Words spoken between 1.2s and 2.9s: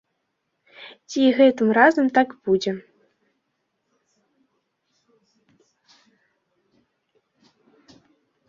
і гэтым разам так будзе?